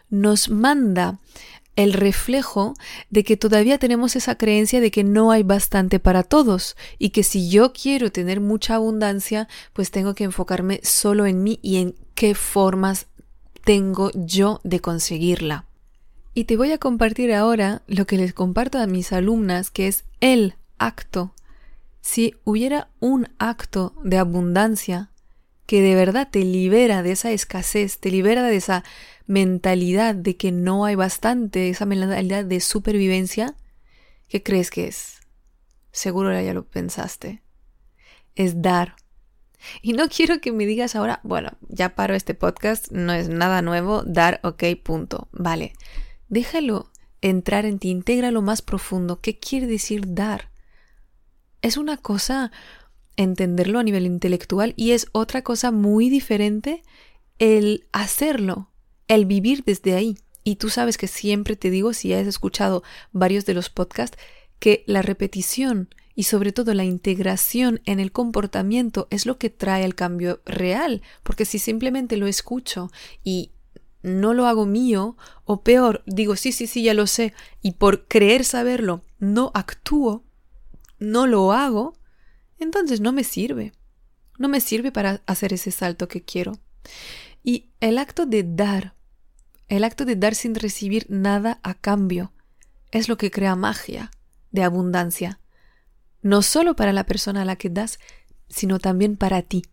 nos 0.10 0.50
manda 0.50 1.20
el 1.80 1.94
reflejo 1.94 2.74
de 3.10 3.24
que 3.24 3.38
todavía 3.38 3.78
tenemos 3.78 4.18
esa 4.18 4.36
creencia 4.36 4.82
de 4.82 4.92
que 4.92 5.06
no 5.06 5.32
hay 5.32 5.44
bastante 5.44 5.98
para 5.98 6.24
todos 6.24 6.76
y 6.98 7.12
que 7.12 7.24
si 7.24 7.50
yo 7.50 7.72
quiero 7.72 8.12
tener 8.12 8.42
mucha 8.42 8.76
abundancia, 8.76 9.48
pues 9.72 9.90
tengo 9.90 10.14
que 10.14 10.26
enfocarme 10.26 10.82
solo 10.84 11.26
en 11.26 11.42
mí 11.42 11.58
y 11.62 11.78
en 11.78 11.96
qué 12.16 12.36
formas 12.36 13.08
tengo 13.64 14.12
yo 14.14 14.60
de 14.66 14.82
conseguirla. 14.82 15.68
Y 16.34 16.44
te 16.44 16.58
voy 16.58 16.74
a 16.74 16.80
compartir 16.80 17.34
ahora 17.34 17.82
lo 17.88 18.06
que 18.06 18.18
les 18.18 18.34
comparto 18.34 18.78
a 18.78 18.86
mis 18.86 19.14
alumnas, 19.14 19.72
que 19.72 19.88
es 19.88 20.04
el 20.20 20.56
acto. 20.80 21.34
Si 22.02 22.36
hubiera 22.44 22.90
un 23.00 23.30
acto 23.40 23.94
de 24.04 24.18
abundancia 24.18 25.12
que 25.66 25.82
de 25.82 25.96
verdad 25.96 26.28
te 26.30 26.44
libera 26.44 27.04
de 27.04 27.14
esa 27.14 27.32
escasez, 27.32 28.00
te 28.00 28.12
libera 28.12 28.44
de 28.44 28.58
esa 28.58 28.84
mentalidad 29.30 30.16
de 30.16 30.38
que 30.38 30.52
no 30.52 30.86
hay 30.86 30.96
bastante, 30.96 31.70
esa 31.70 31.86
mentalidad 31.86 32.44
de 32.44 32.60
supervivencia, 32.60 33.56
¿qué 34.28 34.42
crees 34.42 34.72
que 34.72 34.88
es? 34.88 35.20
Seguro 35.92 36.34
ya 36.42 36.52
lo 36.52 36.66
pensaste. 36.66 37.44
Es 38.34 38.64
dar. 38.64 38.96
Y 39.84 39.94
no 39.94 40.10
quiero 40.10 40.42
que 40.42 40.52
me 40.52 40.66
digas 40.66 40.96
ahora, 40.96 41.20
bueno, 41.24 41.52
ya 41.68 41.94
paro 41.94 42.16
este 42.16 42.34
podcast, 42.34 42.92
no 42.92 43.14
es 43.14 43.30
nada 43.30 43.62
nuevo, 43.62 44.02
dar, 44.04 44.40
ok, 44.42 44.64
punto. 44.84 45.28
Vale. 45.32 45.74
Déjalo 46.28 46.90
entrar 47.22 47.66
en 47.66 47.78
ti, 47.78 47.92
integra 47.92 48.32
lo 48.32 48.42
más 48.42 48.64
profundo. 48.64 49.22
¿Qué 49.22 49.38
quiere 49.38 49.68
decir 49.68 50.16
dar? 50.16 50.50
Es 51.62 51.78
una 51.78 51.98
cosa 51.98 52.52
entenderlo 53.16 53.78
a 53.78 53.84
nivel 53.84 54.08
intelectual 54.08 54.74
y 54.76 54.94
es 54.94 55.06
otra 55.12 55.44
cosa 55.44 55.70
muy 55.70 56.10
diferente 56.10 56.82
el 57.38 57.88
hacerlo 57.92 58.69
el 59.10 59.26
vivir 59.26 59.66
desde 59.66 59.96
ahí. 59.96 60.18
Y 60.46 60.56
tú 60.56 60.70
sabes 60.70 60.98
que 60.98 61.08
siempre 61.08 61.58
te 61.58 61.70
digo, 61.70 61.92
si 61.92 62.14
has 62.14 62.26
escuchado 62.26 62.84
varios 63.12 63.46
de 63.46 63.54
los 63.54 63.70
podcasts, 63.70 64.18
que 64.60 64.84
la 64.88 65.02
repetición 65.02 65.90
y 66.16 66.24
sobre 66.24 66.52
todo 66.52 66.74
la 66.74 66.86
integración 66.86 67.82
en 67.86 68.00
el 68.00 68.12
comportamiento 68.12 69.08
es 69.10 69.26
lo 69.26 69.38
que 69.38 69.50
trae 69.50 69.84
el 69.84 69.96
cambio 69.96 70.42
real, 70.46 71.02
porque 71.24 71.46
si 71.46 71.60
simplemente 71.60 72.18
lo 72.18 72.28
escucho 72.28 72.92
y 73.24 73.52
no 74.02 74.34
lo 74.34 74.46
hago 74.46 74.66
mío, 74.66 75.18
o 75.44 75.62
peor, 75.62 76.04
digo, 76.06 76.36
sí, 76.38 76.52
sí, 76.52 76.68
sí, 76.68 76.84
ya 76.84 76.94
lo 76.94 77.06
sé, 77.08 77.34
y 77.62 77.72
por 77.72 78.08
creer 78.08 78.46
saberlo, 78.46 79.04
no 79.20 79.52
actúo, 79.54 80.24
no 81.00 81.28
lo 81.28 81.52
hago, 81.52 81.94
entonces 82.60 83.02
no 83.02 83.12
me 83.12 83.24
sirve. 83.24 83.74
No 84.38 84.48
me 84.48 84.62
sirve 84.62 84.92
para 84.92 85.22
hacer 85.26 85.54
ese 85.54 85.72
salto 85.72 86.08
que 86.08 86.22
quiero. 86.22 86.60
Y 87.44 87.70
el 87.82 87.98
acto 87.98 88.26
de 88.26 88.44
dar 88.44 88.96
el 89.70 89.84
acto 89.84 90.04
de 90.04 90.16
dar 90.16 90.36
sin 90.36 90.56
recibir 90.56 91.06
nada 91.10 91.60
a 91.64 91.76
cambio 91.76 92.34
es 92.92 93.08
lo 93.08 93.18
que 93.18 93.32
crea 93.32 93.56
magia 93.56 94.12
de 94.52 94.64
abundancia, 94.64 95.40
no 96.22 96.42
solo 96.42 96.76
para 96.76 96.92
la 96.92 97.06
persona 97.06 97.44
a 97.44 97.46
la 97.46 97.56
que 97.56 97.70
das, 97.70 98.00
sino 98.50 98.80
también 98.80 99.16
para 99.16 99.44
ti. 99.44 99.64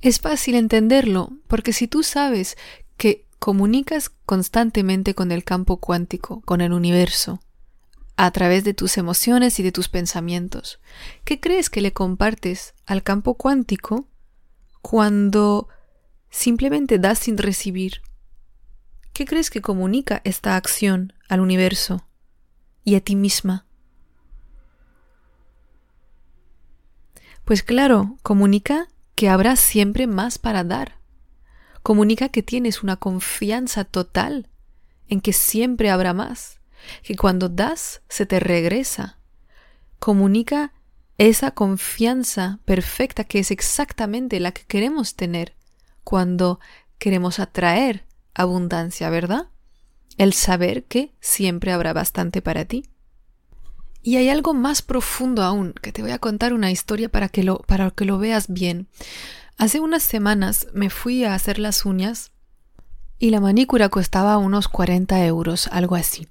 Es 0.00 0.20
fácil 0.20 0.54
entenderlo, 0.54 1.32
porque 1.46 1.72
si 1.72 1.86
tú 1.86 2.02
sabes 2.02 2.56
que 2.96 3.26
comunicas 3.38 4.08
constantemente 4.08 5.14
con 5.14 5.32
el 5.32 5.44
campo 5.44 5.76
cuántico, 5.76 6.40
con 6.42 6.62
el 6.62 6.72
universo, 6.72 7.40
a 8.16 8.30
través 8.30 8.64
de 8.64 8.74
tus 8.74 8.96
emociones 8.96 9.58
y 9.60 9.62
de 9.62 9.72
tus 9.72 9.88
pensamientos, 9.88 10.80
¿qué 11.24 11.40
crees 11.40 11.68
que 11.68 11.82
le 11.82 11.92
compartes 11.92 12.74
al 12.86 13.02
campo 13.02 13.34
cuántico 13.34 14.08
cuando 14.80 15.68
simplemente 16.30 16.98
das 16.98 17.18
sin 17.18 17.36
recibir? 17.36 18.00
¿Qué 19.14 19.26
crees 19.26 19.48
que 19.48 19.62
comunica 19.62 20.20
esta 20.24 20.56
acción 20.56 21.12
al 21.28 21.38
universo 21.38 22.04
y 22.82 22.96
a 22.96 23.00
ti 23.00 23.14
misma? 23.14 23.64
Pues 27.44 27.62
claro, 27.62 28.18
comunica 28.24 28.88
que 29.14 29.28
habrá 29.28 29.54
siempre 29.54 30.08
más 30.08 30.38
para 30.38 30.64
dar. 30.64 30.98
Comunica 31.84 32.28
que 32.28 32.42
tienes 32.42 32.82
una 32.82 32.96
confianza 32.96 33.84
total 33.84 34.48
en 35.06 35.20
que 35.20 35.32
siempre 35.32 35.90
habrá 35.90 36.12
más, 36.12 36.58
que 37.04 37.14
cuando 37.14 37.48
das 37.48 38.02
se 38.08 38.26
te 38.26 38.40
regresa. 38.40 39.20
Comunica 40.00 40.72
esa 41.18 41.52
confianza 41.52 42.58
perfecta 42.64 43.22
que 43.22 43.38
es 43.38 43.52
exactamente 43.52 44.40
la 44.40 44.50
que 44.50 44.64
queremos 44.64 45.14
tener 45.14 45.54
cuando 46.02 46.58
queremos 46.98 47.38
atraer 47.38 48.04
abundancia, 48.34 49.10
¿verdad? 49.10 49.48
El 50.16 50.32
saber 50.32 50.84
que 50.84 51.12
siempre 51.20 51.72
habrá 51.72 51.92
bastante 51.92 52.42
para 52.42 52.64
ti. 52.64 52.88
Y 54.02 54.16
hay 54.16 54.28
algo 54.28 54.52
más 54.52 54.82
profundo 54.82 55.42
aún, 55.42 55.72
que 55.80 55.92
te 55.92 56.02
voy 56.02 56.10
a 56.10 56.18
contar 56.18 56.52
una 56.52 56.70
historia 56.70 57.08
para 57.08 57.28
que 57.28 57.42
lo, 57.42 57.58
para 57.58 57.90
que 57.90 58.04
lo 58.04 58.18
veas 58.18 58.48
bien. 58.48 58.86
Hace 59.56 59.80
unas 59.80 60.02
semanas 60.02 60.66
me 60.74 60.90
fui 60.90 61.24
a 61.24 61.34
hacer 61.34 61.58
las 61.58 61.84
uñas 61.86 62.32
y 63.18 63.30
la 63.30 63.40
manicura 63.40 63.88
costaba 63.88 64.36
unos 64.36 64.68
40 64.68 65.24
euros, 65.24 65.68
algo 65.68 65.94
así. 65.94 66.28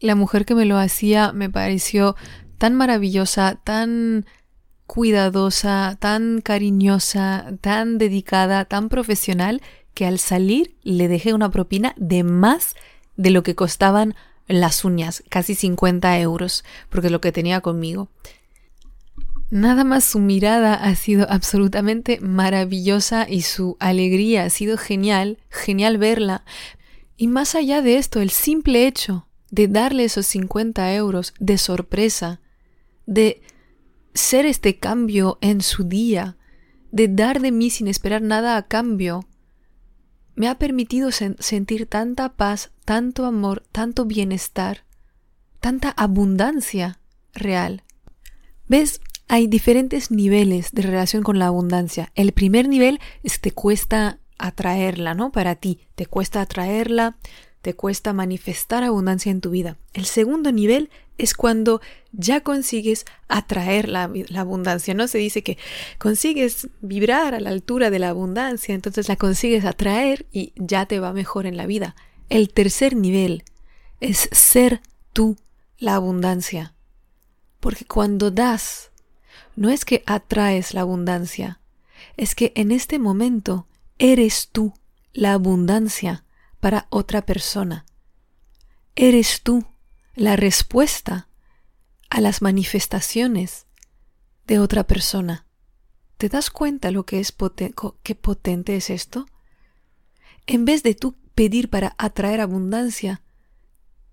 La 0.00 0.16
mujer 0.16 0.44
que 0.44 0.54
me 0.54 0.64
lo 0.64 0.78
hacía 0.78 1.32
me 1.32 1.48
pareció 1.48 2.16
tan 2.58 2.74
maravillosa, 2.74 3.60
tan 3.62 4.26
cuidadosa, 4.86 5.96
tan 6.00 6.40
cariñosa, 6.40 7.52
tan 7.60 7.98
dedicada, 7.98 8.64
tan 8.64 8.88
profesional, 8.88 9.62
que 9.94 10.06
al 10.06 10.18
salir 10.18 10.76
le 10.82 11.08
dejé 11.08 11.34
una 11.34 11.50
propina 11.50 11.94
de 11.96 12.22
más 12.22 12.74
de 13.16 13.30
lo 13.30 13.42
que 13.42 13.54
costaban 13.54 14.14
las 14.48 14.84
uñas, 14.84 15.22
casi 15.28 15.54
50 15.54 16.18
euros, 16.20 16.64
porque 16.88 17.08
es 17.08 17.12
lo 17.12 17.20
que 17.20 17.32
tenía 17.32 17.60
conmigo. 17.60 18.08
Nada 19.50 19.84
más 19.84 20.04
su 20.04 20.18
mirada 20.18 20.74
ha 20.74 20.94
sido 20.94 21.26
absolutamente 21.30 22.18
maravillosa 22.20 23.26
y 23.28 23.42
su 23.42 23.76
alegría 23.80 24.44
ha 24.44 24.50
sido 24.50 24.78
genial, 24.78 25.38
genial 25.50 25.98
verla. 25.98 26.44
Y 27.18 27.26
más 27.26 27.54
allá 27.54 27.82
de 27.82 27.98
esto, 27.98 28.20
el 28.20 28.30
simple 28.30 28.86
hecho 28.86 29.26
de 29.50 29.68
darle 29.68 30.04
esos 30.04 30.26
50 30.26 30.94
euros 30.94 31.34
de 31.38 31.58
sorpresa, 31.58 32.40
de 33.04 33.42
ser 34.14 34.46
este 34.46 34.78
cambio 34.78 35.36
en 35.42 35.60
su 35.60 35.84
día, 35.84 36.38
de 36.90 37.08
dar 37.08 37.40
de 37.40 37.52
mí 37.52 37.68
sin 37.68 37.88
esperar 37.88 38.22
nada 38.22 38.56
a 38.56 38.66
cambio, 38.66 39.26
me 40.34 40.48
ha 40.48 40.56
permitido 40.56 41.10
sentir 41.10 41.86
tanta 41.86 42.34
paz, 42.34 42.70
tanto 42.84 43.26
amor, 43.26 43.64
tanto 43.72 44.04
bienestar, 44.04 44.84
tanta 45.60 45.90
abundancia 45.90 46.98
real. 47.34 47.82
¿Ves? 48.66 49.00
Hay 49.28 49.46
diferentes 49.46 50.10
niveles 50.10 50.72
de 50.72 50.82
relación 50.82 51.22
con 51.22 51.38
la 51.38 51.46
abundancia. 51.46 52.10
El 52.14 52.32
primer 52.32 52.68
nivel 52.68 53.00
es 53.22 53.40
te 53.40 53.52
cuesta 53.52 54.18
atraerla, 54.38 55.14
¿no? 55.14 55.32
Para 55.32 55.54
ti, 55.54 55.80
te 55.94 56.06
cuesta 56.06 56.40
atraerla, 56.40 57.16
te 57.62 57.74
cuesta 57.74 58.12
manifestar 58.12 58.82
abundancia 58.82 59.30
en 59.30 59.40
tu 59.40 59.50
vida. 59.50 59.78
El 59.94 60.04
segundo 60.04 60.50
nivel 60.50 60.90
es 61.16 61.32
cuando 61.32 61.80
ya 62.10 62.40
consigues 62.40 63.04
atraer 63.28 63.88
la, 63.88 64.10
abundancia. 64.34 64.94
No 64.94 65.06
se 65.06 65.18
dice 65.18 65.42
que 65.42 65.58
consigues 65.98 66.68
vibrar 66.80 67.34
a 67.34 67.40
la 67.40 67.50
altura 67.50 67.90
de 67.90 68.00
la 68.00 68.08
abundancia, 68.08 68.74
entonces 68.74 69.08
la 69.08 69.16
consigues 69.16 69.64
atraer 69.64 70.26
y 70.32 70.52
ya 70.56 70.86
te 70.86 70.98
va 70.98 71.12
mejor 71.12 71.46
en 71.46 71.56
la 71.56 71.66
vida. 71.66 71.94
El 72.28 72.52
tercer 72.52 72.96
nivel 72.96 73.44
es 74.00 74.28
ser 74.32 74.80
tú 75.12 75.36
la 75.78 75.94
abundancia. 75.94 76.74
Porque 77.60 77.84
cuando 77.84 78.32
das, 78.32 78.90
no 79.54 79.70
es 79.70 79.84
que 79.84 80.02
atraes 80.06 80.74
la 80.74 80.80
abundancia, 80.80 81.60
es 82.16 82.34
que 82.34 82.52
en 82.56 82.72
este 82.72 82.98
momento 82.98 83.68
eres 83.98 84.48
tú 84.50 84.74
la 85.12 85.34
abundancia 85.34 86.24
para 86.62 86.86
otra 86.90 87.26
persona. 87.26 87.84
Eres 88.94 89.42
tú 89.42 89.66
la 90.14 90.36
respuesta 90.36 91.28
a 92.08 92.20
las 92.20 92.40
manifestaciones 92.40 93.66
de 94.46 94.60
otra 94.60 94.84
persona. 94.84 95.44
¿Te 96.18 96.28
das 96.28 96.50
cuenta 96.50 96.92
lo 96.92 97.04
que 97.04 97.18
es 97.18 97.34
qué 98.04 98.14
potente 98.14 98.76
es 98.76 98.90
esto? 98.90 99.26
En 100.46 100.64
vez 100.64 100.84
de 100.84 100.94
tú 100.94 101.16
pedir 101.34 101.68
para 101.68 101.96
atraer 101.98 102.40
abundancia, 102.40 103.22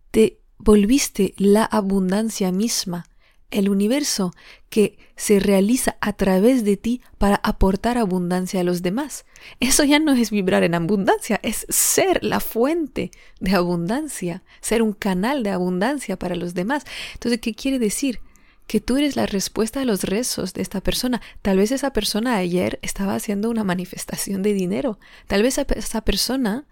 te 0.09 0.41
volviste 0.57 1.35
la 1.37 1.65
abundancia 1.65 2.51
misma 2.51 3.05
el 3.51 3.69
universo 3.69 4.33
que 4.69 4.97
se 5.15 5.39
realiza 5.39 5.97
a 6.01 6.13
través 6.13 6.63
de 6.63 6.77
ti 6.77 7.01
para 7.17 7.37
aportar 7.37 7.97
abundancia 7.97 8.61
a 8.61 8.63
los 8.63 8.81
demás. 8.81 9.25
Eso 9.59 9.83
ya 9.83 9.99
no 9.99 10.13
es 10.13 10.31
vibrar 10.31 10.63
en 10.63 10.75
abundancia, 10.75 11.39
es 11.43 11.65
ser 11.69 12.23
la 12.23 12.39
fuente 12.39 13.11
de 13.39 13.55
abundancia, 13.55 14.43
ser 14.61 14.81
un 14.81 14.93
canal 14.93 15.43
de 15.43 15.49
abundancia 15.49 16.17
para 16.17 16.35
los 16.35 16.53
demás. 16.53 16.85
Entonces, 17.13 17.41
¿qué 17.41 17.53
quiere 17.53 17.79
decir? 17.79 18.21
Que 18.69 18.79
tú 18.79 18.97
eres 18.97 19.15
la 19.15 19.25
respuesta 19.25 19.81
a 19.81 19.85
los 19.85 20.03
rezos 20.03 20.53
de 20.53 20.61
esta 20.61 20.79
persona. 20.79 21.23
Tal 21.41 21.57
vez 21.57 21.71
esa 21.71 21.91
persona 21.91 22.35
ayer 22.35 22.77
estaba 22.83 23.15
haciendo 23.15 23.49
una 23.49 23.63
manifestación 23.63 24.43
de 24.43 24.53
dinero. 24.53 24.99
Tal 25.25 25.41
vez 25.41 25.57
esa 25.57 26.01
persona 26.01 26.67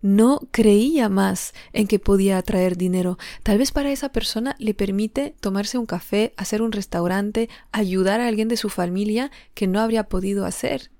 no 0.00 0.40
creía 0.52 1.10
más 1.10 1.52
en 1.74 1.86
que 1.86 1.98
podía 1.98 2.38
atraer 2.38 2.78
dinero. 2.78 3.18
Tal 3.42 3.58
vez 3.58 3.72
para 3.72 3.92
esa 3.92 4.08
persona 4.08 4.56
le 4.58 4.72
permite 4.72 5.34
tomarse 5.38 5.76
un 5.76 5.84
café, 5.84 6.32
hacer 6.38 6.62
un 6.62 6.72
restaurante, 6.72 7.50
ayudar 7.72 8.22
a 8.22 8.28
alguien 8.28 8.48
de 8.48 8.56
su 8.56 8.70
familia 8.70 9.30
que 9.52 9.66
no 9.66 9.80
habría 9.80 10.04
podido 10.04 10.46
hacer. 10.46 10.92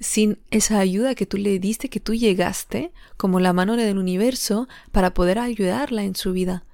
Sin 0.00 0.38
esa 0.50 0.78
ayuda 0.78 1.14
que 1.14 1.26
tú 1.26 1.36
le 1.36 1.58
diste, 1.58 1.90
que 1.90 2.00
tú 2.00 2.14
llegaste 2.14 2.90
como 3.18 3.38
la 3.38 3.52
mano 3.52 3.76
del 3.76 3.98
universo 3.98 4.66
para 4.92 5.12
poder 5.12 5.38
ayudarla 5.38 6.04
en 6.04 6.16
su 6.16 6.32
vida. 6.32 6.64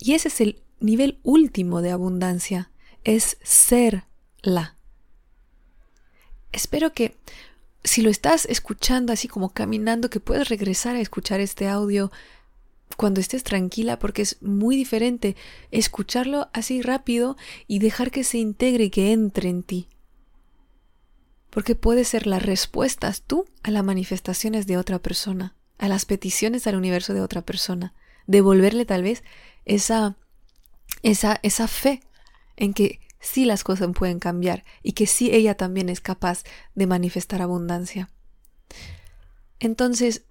Y 0.00 0.14
ese 0.14 0.26
es 0.26 0.40
el 0.40 0.61
nivel 0.82 1.18
último 1.22 1.80
de 1.82 1.90
abundancia 1.90 2.70
es 3.04 3.38
serla. 3.42 4.76
Espero 6.52 6.92
que 6.92 7.16
si 7.84 8.02
lo 8.02 8.10
estás 8.10 8.46
escuchando 8.46 9.12
así 9.12 9.28
como 9.28 9.50
caminando, 9.50 10.10
que 10.10 10.20
puedas 10.20 10.48
regresar 10.48 10.96
a 10.96 11.00
escuchar 11.00 11.40
este 11.40 11.68
audio 11.68 12.12
cuando 12.96 13.20
estés 13.20 13.42
tranquila, 13.42 13.98
porque 13.98 14.22
es 14.22 14.40
muy 14.42 14.76
diferente 14.76 15.34
escucharlo 15.70 16.48
así 16.52 16.82
rápido 16.82 17.36
y 17.66 17.78
dejar 17.78 18.10
que 18.10 18.22
se 18.22 18.38
integre 18.38 18.84
y 18.84 18.90
que 18.90 19.12
entre 19.12 19.48
en 19.48 19.62
ti. 19.62 19.88
Porque 21.50 21.74
puede 21.74 22.04
ser 22.04 22.26
las 22.26 22.42
respuestas 22.42 23.22
tú 23.22 23.46
a 23.62 23.70
las 23.70 23.84
manifestaciones 23.84 24.66
de 24.66 24.76
otra 24.76 24.98
persona, 24.98 25.54
a 25.78 25.88
las 25.88 26.04
peticiones 26.04 26.66
al 26.66 26.76
universo 26.76 27.14
de 27.14 27.20
otra 27.20 27.42
persona, 27.42 27.94
devolverle 28.26 28.84
tal 28.84 29.02
vez 29.02 29.24
esa 29.64 30.16
esa, 31.02 31.38
esa 31.42 31.68
fe 31.68 32.00
en 32.56 32.74
que 32.74 33.00
sí 33.20 33.44
las 33.44 33.64
cosas 33.64 33.88
pueden 33.94 34.18
cambiar 34.18 34.64
y 34.82 34.92
que 34.92 35.06
sí 35.06 35.30
ella 35.32 35.56
también 35.56 35.88
es 35.88 36.00
capaz 36.00 36.42
de 36.74 36.86
manifestar 36.86 37.40
abundancia. 37.40 38.10
Entonces, 39.60 40.24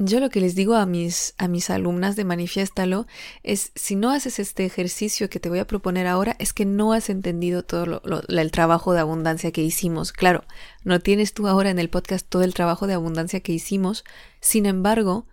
yo 0.00 0.20
lo 0.20 0.30
que 0.30 0.40
les 0.40 0.54
digo 0.54 0.76
a 0.76 0.86
mis, 0.86 1.34
a 1.38 1.48
mis 1.48 1.70
alumnas 1.70 2.14
de 2.14 2.24
Manifiéstalo 2.24 3.08
es, 3.42 3.72
si 3.74 3.96
no 3.96 4.10
haces 4.10 4.38
este 4.38 4.64
ejercicio 4.64 5.28
que 5.28 5.40
te 5.40 5.48
voy 5.48 5.58
a 5.58 5.66
proponer 5.66 6.06
ahora, 6.06 6.36
es 6.38 6.52
que 6.52 6.64
no 6.64 6.92
has 6.92 7.10
entendido 7.10 7.64
todo 7.64 8.00
el 8.28 8.50
trabajo 8.52 8.92
de 8.92 9.00
abundancia 9.00 9.50
que 9.50 9.62
hicimos. 9.62 10.12
Claro, 10.12 10.44
no 10.84 11.00
tienes 11.00 11.34
tú 11.34 11.48
ahora 11.48 11.70
en 11.70 11.80
el 11.80 11.90
podcast 11.90 12.28
todo 12.28 12.44
el 12.44 12.54
trabajo 12.54 12.86
de 12.86 12.94
abundancia 12.94 13.40
que 13.40 13.52
hicimos, 13.52 14.04
sin 14.40 14.66
embargo, 14.66 15.26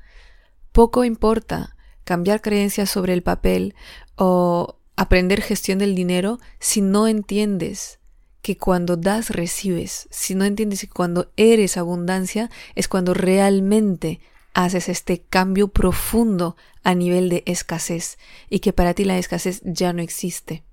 poco 0.72 1.03
importa 1.03 1.75
cambiar 2.03 2.41
creencias 2.41 2.89
sobre 2.89 3.13
el 3.13 3.22
papel 3.22 3.75
o 4.15 4.77
aprender 4.95 5.41
gestión 5.41 5.79
del 5.79 5.95
dinero 5.95 6.39
si 6.60 6.81
no 6.81 7.07
entiendes 7.07 8.00
que 8.41 8.57
cuando 8.57 8.95
das 8.95 9.31
recibes, 9.31 10.07
si 10.12 10.35
no 10.35 10.46
entiendes 10.46 10.81
que 10.81 10.87
cuando 10.87 11.31
eres 11.35 11.77
abundancia 11.77 12.50
es 12.75 12.87
cuando 12.87 13.13
realmente 13.13 14.20
haces 14.53 14.87
este 14.87 15.20
cambio 15.22 15.68
profundo 15.68 16.55
a 16.83 16.94
nivel 16.94 17.29
de 17.29 17.44
escasez 17.46 18.18
y 18.50 18.59
que 18.59 18.72
para 18.72 18.94
ti 18.94 19.03
la 19.03 19.18
escasez 19.18 19.61
ya 19.66 19.94
no 19.94 20.01
existe. 20.01 20.63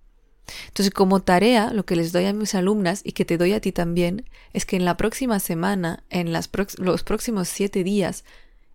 Entonces, 0.69 0.93
como 0.93 1.21
tarea, 1.21 1.73
lo 1.73 1.85
que 1.85 1.97
les 1.97 2.13
doy 2.13 2.27
a 2.27 2.33
mis 2.33 2.55
alumnas 2.55 3.01
y 3.05 3.13
que 3.13 3.25
te 3.25 3.39
doy 3.39 3.53
a 3.53 3.61
ti 3.61 3.73
también, 3.73 4.29
es 4.53 4.67
que 4.67 4.77
en 4.77 4.85
la 4.85 4.97
próxima 4.97 5.41
semana, 5.41 6.05
en 6.11 6.33
los 6.33 7.03
próximos 7.05 7.49
siete 7.49 7.85
días, 7.85 8.25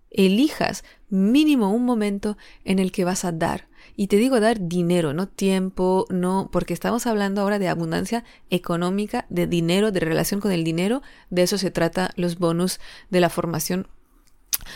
elijas 0.09 0.83
mínimo 1.09 1.71
un 1.71 1.85
momento 1.85 2.37
en 2.63 2.79
el 2.79 2.91
que 2.91 3.03
vas 3.03 3.25
a 3.25 3.31
dar. 3.31 3.67
Y 3.95 4.07
te 4.07 4.17
digo 4.17 4.39
dar 4.39 4.67
dinero, 4.67 5.13
no 5.13 5.27
tiempo, 5.27 6.05
no, 6.09 6.49
porque 6.51 6.73
estamos 6.73 7.07
hablando 7.07 7.41
ahora 7.41 7.59
de 7.59 7.67
abundancia 7.67 8.23
económica, 8.49 9.25
de 9.29 9.47
dinero, 9.47 9.91
de 9.91 9.99
relación 9.99 10.39
con 10.39 10.51
el 10.51 10.63
dinero. 10.63 11.01
De 11.29 11.43
eso 11.43 11.57
se 11.57 11.71
trata 11.71 12.11
los 12.15 12.37
bonus 12.37 12.79
de 13.09 13.19
la 13.19 13.29
formación 13.29 13.87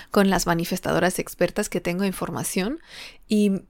con 0.10 0.30
las 0.30 0.47
manifestadoras 0.47 1.19
expertas 1.19 1.69
que 1.69 1.82
tengo 1.82 2.06
información. 2.06 2.80
Y 3.28 3.62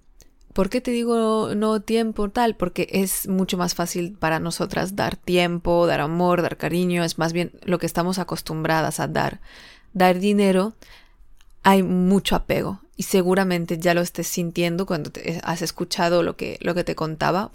¿Por 0.53 0.69
qué 0.69 0.81
te 0.81 0.91
digo 0.91 1.55
no 1.55 1.79
tiempo 1.81 2.29
tal? 2.29 2.55
Porque 2.55 2.87
es 2.91 3.27
mucho 3.27 3.57
más 3.57 3.73
fácil 3.73 4.17
para 4.19 4.39
nosotras 4.39 4.95
dar 4.95 5.15
tiempo, 5.15 5.87
dar 5.87 6.01
amor, 6.01 6.41
dar 6.41 6.57
cariño, 6.57 7.03
es 7.03 7.17
más 7.17 7.31
bien 7.31 7.53
lo 7.63 7.79
que 7.79 7.85
estamos 7.85 8.19
acostumbradas 8.19 8.99
a 8.99 9.07
dar. 9.07 9.39
Dar 9.93 10.19
dinero 10.19 10.73
hay 11.63 11.83
mucho 11.83 12.35
apego 12.35 12.81
y 13.01 13.03
seguramente 13.03 13.79
ya 13.79 13.95
lo 13.95 14.01
estés 14.01 14.27
sintiendo 14.27 14.85
cuando 14.85 15.09
te 15.09 15.41
has 15.43 15.63
escuchado 15.63 16.21
lo 16.21 16.37
que, 16.37 16.59
lo 16.61 16.75
que 16.75 16.83
te 16.83 16.93
contaba, 16.93 17.49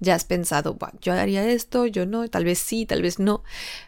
ya 0.00 0.16
has 0.16 0.24
pensado, 0.24 0.76
yo 1.00 1.12
haría 1.12 1.48
esto, 1.48 1.86
yo 1.86 2.04
no, 2.04 2.26
tal 2.26 2.44
vez 2.44 2.58
sí, 2.58 2.84
tal 2.84 3.02
vez 3.02 3.20
no, 3.20 3.44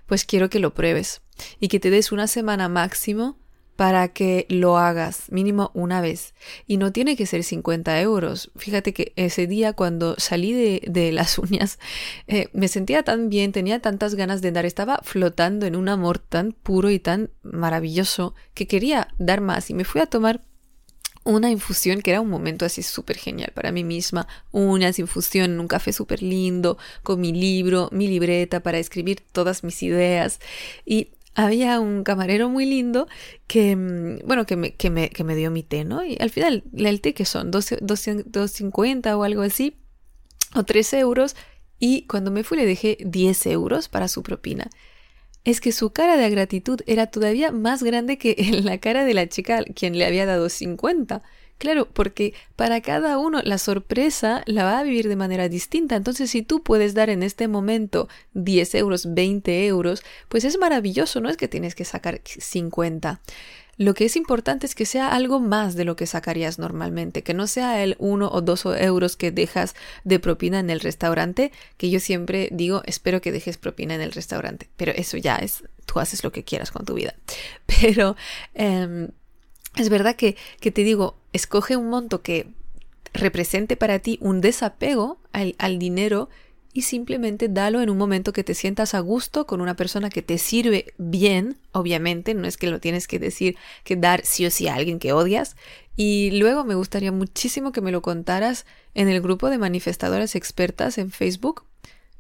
pues 0.07 0.25
quiero 0.25 0.49
que 0.49 0.61
lo 0.61 0.73
pruebes 0.73 1.21
y 1.59 1.67
que 1.67 1.81
te 1.81 1.91
des 1.91 2.13
una 2.13 2.29
semana 2.29 2.69
máximo 2.69 3.37
para 3.75 4.07
que 4.13 4.47
lo 4.51 4.79
hagas 4.79 5.33
mínimo 5.33 5.73
una 5.75 6.01
vez. 6.01 6.35
Y 6.69 6.77
no 6.77 6.93
tiene 6.93 7.17
que 7.17 7.25
ser 7.25 7.43
50 7.43 8.01
euros. 8.03 8.51
Fíjate 8.55 8.93
que 8.93 9.15
ese 9.17 9.47
día 9.47 9.73
cuando 9.73 10.17
salí 10.19 10.53
de, 10.53 10.83
de 10.87 11.13
las 11.13 11.39
uñas 11.39 11.79
eh, 12.29 12.51
me 12.53 12.69
sentía 12.69 13.03
tan 13.03 13.31
bien, 13.31 13.51
tenía 13.51 13.81
tantas 13.81 14.15
ganas 14.15 14.43
de 14.43 14.53
dar, 14.53 14.67
estaba 14.67 15.01
flotando 15.03 15.67
en 15.67 15.75
un 15.75 15.89
amor 15.89 16.19
tan 16.19 16.53
puro 16.53 16.91
y 16.91 17.01
tan 17.01 17.31
maravilloso 17.43 18.35
que 18.55 18.69
quería 18.69 19.09
dar 19.19 19.41
más 19.41 19.71
y 19.71 19.75
me 19.75 19.85
fui 19.85 20.03
a 20.03 20.07
tomar 20.07 20.43
una 21.25 21.51
infusión 21.51 22.01
que 22.01 22.11
era 22.11 22.21
un 22.21 22.31
momento 22.31 22.65
así 22.65 22.83
súper 22.83 23.17
genial 23.17 23.53
para 23.55 23.73
mí 23.73 23.85
misma, 23.85 24.27
unas 24.53 24.99
infusión 24.99 25.53
en 25.53 25.61
un 25.61 25.69
café 25.69 25.93
súper 25.93 26.23
lindo, 26.23 26.79
con 27.03 27.21
mi 27.21 27.33
libro, 27.33 27.89
mi 27.93 28.09
libreta 28.09 28.61
para 28.61 28.79
escribir 28.79 29.21
todas 29.33 29.63
mis 29.65 29.83
ideas 29.83 30.41
y 30.85 31.09
había 31.35 31.79
un 31.81 32.03
camarero 32.03 32.49
muy 32.49 32.67
lindo 32.67 33.07
que, 33.47 33.77
mm, 33.77 34.27
bueno, 34.27 34.47
que 34.47 34.57
me, 34.57 34.75
que 34.75 34.91
me, 34.91 35.11
que 35.11 35.25
me 35.25 35.37
dio 35.37 35.51
mi 35.51 35.63
té, 35.63 35.85
¿no? 35.85 36.05
Y 36.05 36.17
al 36.21 36.31
final, 36.31 36.65
el 36.77 37.01
té 37.01 37.15
que 37.15 37.25
son 37.25 37.51
2.50 37.51 39.17
o 39.17 39.23
algo 39.23 39.43
así, 39.43 39.77
o 40.55 40.65
3 40.65 40.93
euros, 40.95 41.37
y 41.79 42.03
cuando 42.07 42.31
me 42.31 42.45
fui 42.45 42.59
le 42.59 42.67
dejé 42.67 42.99
10 43.01 43.47
euros 43.47 43.89
para 43.89 44.09
su 44.09 44.23
propina. 44.23 44.71
Es 45.45 45.61
que 45.61 45.73
su 45.73 45.91
cara 45.91 46.17
de 46.17 46.29
gratitud 46.31 46.81
era 46.87 47.07
todavía 47.07 47.51
más 47.51 47.83
grande 47.83 48.19
que 48.19 48.37
la 48.63 48.79
cara 48.79 49.05
de 49.05 49.15
la 49.15 49.29
chica 49.29 49.65
quien 49.75 49.99
le 49.99 50.07
había 50.07 50.27
dado 50.27 50.49
50. 50.49 51.23
Claro, 51.61 51.91
porque 51.93 52.33
para 52.57 52.81
cada 52.81 53.19
uno 53.19 53.43
la 53.45 53.59
sorpresa 53.59 54.43
la 54.47 54.65
va 54.65 54.79
a 54.79 54.83
vivir 54.83 55.09
de 55.09 55.17
manera 55.17 55.47
distinta. 55.51 55.95
Entonces, 55.95 56.31
si 56.31 56.41
tú 56.41 56.63
puedes 56.63 56.95
dar 56.95 57.11
en 57.11 57.23
este 57.23 57.49
momento 57.49 58.09
10 58.33 58.77
euros, 58.77 59.13
20 59.13 59.67
euros, 59.67 60.03
pues 60.31 60.45
es 60.45 60.59
maravilloso, 60.59 61.21
no 61.21 61.29
es 61.29 61.37
que 61.37 61.49
tienes 61.49 61.75
que 61.75 61.85
sacar 61.85 62.23
50. 62.25 63.21
Lo 63.81 63.95
que 63.95 64.05
es 64.05 64.15
importante 64.15 64.67
es 64.67 64.75
que 64.75 64.85
sea 64.85 65.09
algo 65.09 65.41
más 65.41 65.75
de 65.75 65.87
lo 65.87 65.97
que 65.97 66.07
sacarías 66.07 66.59
normalmente, 66.59 67.23
que 67.23 67.33
no 67.33 67.47
sea 67.47 67.83
el 67.83 67.97
1 67.99 68.31
o 68.31 68.41
2 68.43 68.67
euros 68.79 69.17
que 69.17 69.31
dejas 69.31 69.75
de 70.05 70.19
propina 70.19 70.61
en 70.61 70.69
el 70.69 70.81
restaurante, 70.81 71.51
que 71.79 71.89
yo 71.89 71.99
siempre 71.99 72.51
digo, 72.53 72.83
espero 72.85 73.23
que 73.23 73.33
dejes 73.33 73.57
propina 73.57 73.95
en 73.95 74.03
el 74.03 74.13
restaurante, 74.13 74.69
pero 74.77 74.93
eso 74.93 75.17
ya 75.17 75.37
es, 75.37 75.65
tú 75.87 75.99
haces 75.99 76.23
lo 76.23 76.31
que 76.31 76.45
quieras 76.45 76.71
con 76.71 76.85
tu 76.85 76.93
vida. 76.93 77.15
Pero... 77.81 78.17
Em, 78.53 79.09
es 79.77 79.89
verdad 79.89 80.15
que, 80.15 80.37
que 80.61 80.71
te 80.71 80.85
digo, 80.85 81.17
escoge 81.33 81.77
un 81.77 81.89
monto 81.89 82.21
que 82.21 82.49
represente 83.15 83.77
para 83.77 84.01
ti 84.01 84.19
un 84.21 84.43
desapego 84.43 85.19
al, 85.33 85.55
al, 85.59 85.79
dinero 85.79 86.29
y 86.73 86.83
simplemente 86.83 87.49
dalo 87.49 87.83
en 87.83 87.91
un 87.91 87.99
momento 87.99 88.33
que 88.33 88.45
te 88.45 88.55
sientas 88.55 88.95
a 88.95 89.01
gusto 89.01 89.47
con 89.47 89.61
una 89.61 89.75
persona 89.75 90.09
que 90.09 90.23
te 90.23 90.39
sirve 90.39 90.95
bien, 90.99 91.59
obviamente, 91.73 92.35
no 92.35 92.47
es 92.47 92.57
que 92.57 92.71
lo 92.71 92.81
tienes 92.81 93.09
que 93.09 93.19
decir 93.19 93.57
que 93.83 93.97
dar 93.97 94.25
sí 94.25 94.47
o 94.47 94.51
sí 94.51 94.69
a 94.69 94.75
alguien 94.75 94.99
que 95.01 95.13
odias. 95.13 95.57
Y 95.97 96.31
luego 96.39 96.65
me 96.65 96.77
gustaría 96.77 97.13
muchísimo 97.13 97.73
que 97.73 97.81
me 97.81 97.91
lo 97.91 98.03
contaras 98.03 98.67
en 98.95 99.09
el 99.09 99.21
grupo 99.21 99.51
de 99.51 99.59
manifestadoras 99.59 100.35
expertas 100.35 100.99
en 100.99 101.11
Facebook 101.11 101.65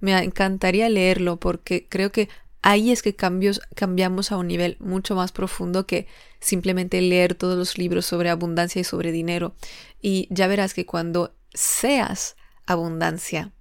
Me 0.00 0.16
encantaría 0.18 0.88
leerlo 0.88 1.38
porque 1.38 1.86
creo 1.88 2.10
que 2.10 2.28
ahí 2.62 2.90
es 2.90 3.02
que 3.02 3.14
cambios, 3.14 3.60
cambiamos 3.74 4.32
a 4.32 4.36
un 4.36 4.48
nivel 4.48 4.76
mucho 4.80 5.14
más 5.14 5.32
profundo 5.32 5.86
que 5.86 6.06
simplemente 6.40 7.00
leer 7.00 7.34
todos 7.34 7.56
los 7.56 7.78
libros 7.78 8.06
sobre 8.06 8.30
abundancia 8.30 8.80
y 8.80 8.84
sobre 8.84 9.12
dinero. 9.12 9.54
Y 10.02 10.26
ya 10.30 10.46
verás 10.46 10.74
que 10.74 10.86
cuando 10.86 11.34
seas 11.54 12.36
abundancia, 12.66 13.52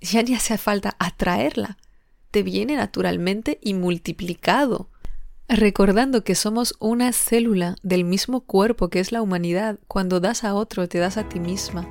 ya 0.00 0.22
ni 0.22 0.34
hace 0.34 0.58
falta 0.58 0.96
atraerla, 0.98 1.78
te 2.30 2.42
viene 2.42 2.76
naturalmente 2.76 3.58
y 3.62 3.74
multiplicado. 3.74 4.88
Recordando 5.48 6.24
que 6.24 6.34
somos 6.34 6.74
una 6.78 7.12
célula 7.12 7.76
del 7.82 8.04
mismo 8.04 8.40
cuerpo 8.42 8.88
que 8.88 9.00
es 9.00 9.12
la 9.12 9.22
humanidad, 9.22 9.78
cuando 9.88 10.20
das 10.20 10.44
a 10.44 10.54
otro 10.54 10.88
te 10.88 10.98
das 10.98 11.16
a 11.16 11.28
ti 11.28 11.40
misma. 11.40 11.88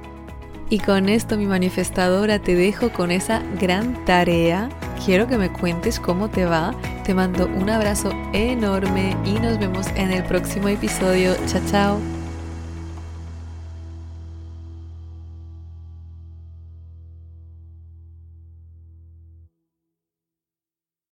Y 0.69 0.79
con 0.79 1.09
esto 1.09 1.37
mi 1.37 1.45
manifestadora 1.45 2.39
te 2.39 2.53
dejo 2.53 2.91
con 2.91 3.09
esa 3.09 3.41
gran 3.59 4.03
tarea. 4.05 4.69
Quiero 5.05 5.27
que 5.27 5.37
me 5.37 5.51
cuentes 5.51 5.99
cómo 5.99 6.29
te 6.29 6.45
va. 6.45 6.75
Te 7.05 7.13
mando 7.13 7.45
un 7.45 7.69
abrazo 7.69 8.11
enorme 8.33 9.15
y 9.25 9.39
nos 9.39 9.57
vemos 9.59 9.87
en 9.95 10.11
el 10.11 10.23
próximo 10.25 10.67
episodio. 10.67 11.35
Chao, 11.47 11.61
chao. 11.71 12.16